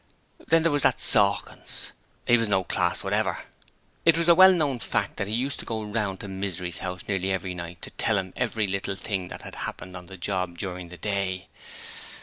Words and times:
Then 0.47 0.63
there 0.63 0.71
was 0.71 0.81
that 0.81 0.99
Sawkins. 0.99 1.91
He 2.25 2.35
was 2.35 2.47
no 2.47 2.63
class 2.63 3.03
whatever. 3.03 3.37
It 4.03 4.17
was 4.17 4.27
a 4.27 4.33
well 4.33 4.51
known 4.51 4.79
fact 4.79 5.17
that 5.17 5.27
he 5.27 5.33
used 5.35 5.59
to 5.59 5.63
go 5.65 5.83
round 5.83 6.21
to 6.21 6.27
Misery's 6.27 6.79
house 6.79 7.07
nearly 7.07 7.31
every 7.31 7.53
night 7.53 7.83
to 7.83 7.91
tell 7.91 8.17
him 8.17 8.33
every 8.35 8.65
little 8.65 8.95
thing 8.95 9.27
that 9.27 9.43
had 9.43 9.53
happened 9.53 9.95
on 9.95 10.07
the 10.07 10.17
job 10.17 10.57
during 10.57 10.89
the 10.89 10.97
day! 10.97 11.49